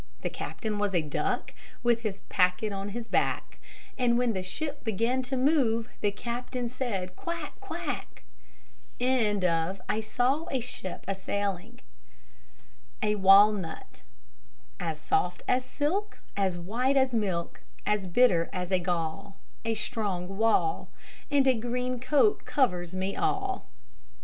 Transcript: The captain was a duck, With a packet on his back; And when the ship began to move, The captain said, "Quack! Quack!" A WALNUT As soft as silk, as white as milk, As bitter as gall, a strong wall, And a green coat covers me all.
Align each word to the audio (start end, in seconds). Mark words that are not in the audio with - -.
The 0.21 0.31
captain 0.31 0.79
was 0.79 0.95
a 0.95 1.03
duck, 1.03 1.53
With 1.83 2.03
a 2.05 2.13
packet 2.27 2.71
on 2.73 2.89
his 2.89 3.07
back; 3.07 3.59
And 3.99 4.17
when 4.17 4.33
the 4.33 4.41
ship 4.41 4.83
began 4.83 5.21
to 5.21 5.37
move, 5.37 5.89
The 6.01 6.09
captain 6.09 6.69
said, 6.69 7.15
"Quack! 7.15 7.53
Quack!" 7.59 8.23
A 8.99 9.35
WALNUT 13.15 14.01
As 14.79 14.97
soft 14.99 15.43
as 15.47 15.63
silk, 15.65 16.19
as 16.35 16.57
white 16.57 16.97
as 16.97 17.13
milk, 17.13 17.61
As 17.85 18.07
bitter 18.07 18.49
as 18.51 18.73
gall, 18.81 19.35
a 19.63 19.75
strong 19.75 20.35
wall, 20.39 20.89
And 21.29 21.45
a 21.45 21.53
green 21.53 21.99
coat 21.99 22.43
covers 22.45 22.95
me 22.95 23.15
all. 23.15 23.67